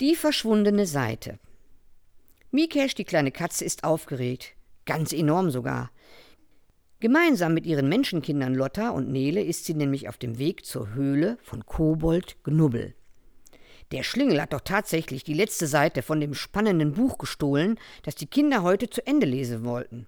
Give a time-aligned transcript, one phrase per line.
[0.00, 1.40] Die verschwundene Seite.
[2.52, 4.54] Mikesh, die kleine Katze, ist aufgeregt.
[4.84, 5.90] Ganz enorm sogar.
[7.00, 11.36] Gemeinsam mit ihren Menschenkindern Lotta und Nele ist sie nämlich auf dem Weg zur Höhle
[11.42, 12.94] von Kobold Knubbel.
[13.90, 18.26] Der Schlingel hat doch tatsächlich die letzte Seite von dem spannenden Buch gestohlen, das die
[18.26, 20.06] Kinder heute zu Ende lesen wollten.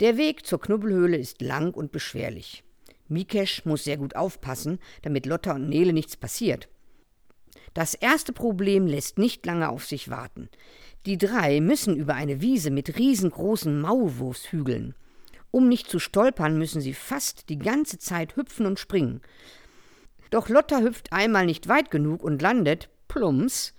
[0.00, 2.64] Der Weg zur Knubbelhöhle ist lang und beschwerlich.
[3.06, 6.68] Mikesh muss sehr gut aufpassen, damit Lotta und Nele nichts passiert.
[7.74, 10.48] Das erste Problem lässt nicht lange auf sich warten.
[11.06, 14.94] Die drei müssen über eine Wiese mit riesengroßen Maulwurfshügeln.
[15.50, 19.20] Um nicht zu stolpern, müssen sie fast die ganze Zeit hüpfen und springen.
[20.30, 23.74] Doch Lotta hüpft einmal nicht weit genug und landet, plumps,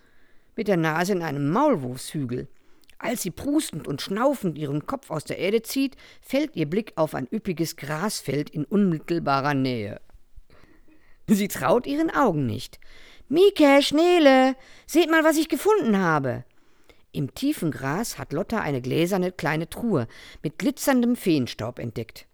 [0.56, 2.48] mit der Nase in einem Maulwurfshügel.
[2.98, 7.16] Als sie prustend und schnaufend ihren Kopf aus der Erde zieht, fällt ihr Blick auf
[7.16, 10.02] ein üppiges Grasfeld in unmittelbarer Nähe.
[11.28, 12.80] Sie traut ihren Augen nicht.
[13.34, 16.44] Mike, Schnele, seht mal, was ich gefunden habe.
[17.14, 20.10] Im tiefen Gras hat Lotta eine gläserne kleine Truhe
[20.44, 22.28] mit glitzerndem Feenstaub entdeckt.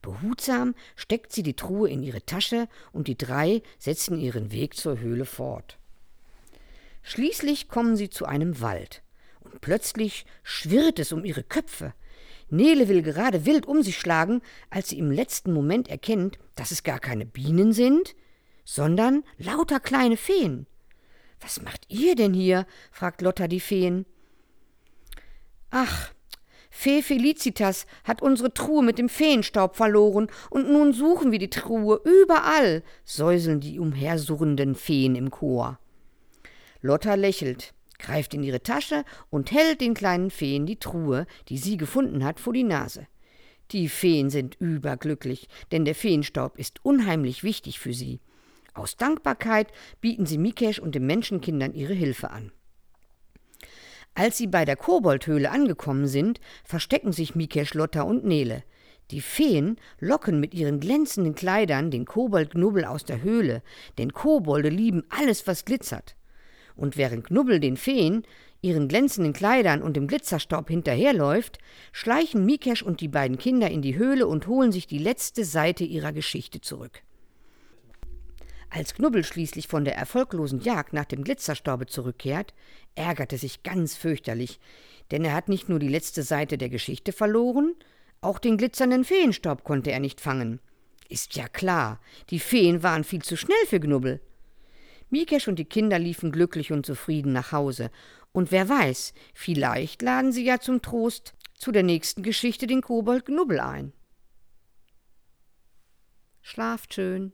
[0.00, 5.00] Behutsam steckt sie die Truhe in ihre Tasche und die drei setzen ihren Weg zur
[5.00, 5.76] Höhle fort.
[7.02, 9.02] Schließlich kommen sie zu einem Wald
[9.40, 11.94] und plötzlich schwirrt es um ihre Köpfe.
[12.48, 16.84] Nele will gerade wild um sich schlagen, als sie im letzten Moment erkennt, dass es
[16.84, 18.14] gar keine Bienen sind,
[18.64, 20.66] sondern lauter kleine Feen.
[21.40, 22.66] Was macht ihr denn hier?
[22.90, 24.06] fragt Lotta die Feen.
[25.70, 26.12] Ach,
[26.76, 32.00] Fee Felicitas hat unsere Truhe mit dem Feenstaub verloren, und nun suchen wir die Truhe
[32.04, 35.78] überall, säuseln die umhersurrenden Feen im Chor.
[36.82, 41.76] Lotta lächelt, greift in ihre Tasche und hält den kleinen Feen die Truhe, die sie
[41.76, 43.06] gefunden hat, vor die Nase.
[43.70, 48.20] Die Feen sind überglücklich, denn der Feenstaub ist unheimlich wichtig für sie.
[48.74, 49.68] Aus Dankbarkeit
[50.00, 52.52] bieten sie Mikesh und den Menschenkindern ihre Hilfe an.
[54.14, 58.62] Als sie bei der Koboldhöhle angekommen sind, verstecken sich Mikesh, Lotta und Nele.
[59.10, 63.62] Die Feen locken mit ihren glänzenden Kleidern den Kobold-Knubbel aus der Höhle,
[63.98, 66.16] denn Kobolde lieben alles, was glitzert.
[66.76, 68.22] Und während Knubbel den Feen,
[68.60, 71.58] ihren glänzenden Kleidern und dem Glitzerstaub hinterherläuft,
[71.92, 75.84] schleichen Mikesh und die beiden Kinder in die Höhle und holen sich die letzte Seite
[75.84, 77.02] ihrer Geschichte zurück.
[78.74, 82.54] Als Knubbel schließlich von der erfolglosen Jagd nach dem Glitzerstaube zurückkehrt,
[82.96, 84.58] ärgert er sich ganz fürchterlich,
[85.12, 87.76] denn er hat nicht nur die letzte Seite der Geschichte verloren,
[88.20, 90.58] auch den glitzernden Feenstaub konnte er nicht fangen.
[91.08, 94.20] Ist ja klar, die Feen waren viel zu schnell für Knubbel.
[95.08, 97.92] Mikesh und die Kinder liefen glücklich und zufrieden nach Hause,
[98.32, 103.26] und wer weiß, vielleicht laden sie ja zum Trost zu der nächsten Geschichte den Kobold
[103.26, 103.92] Knubbel ein.
[106.42, 107.32] Schlaft schön.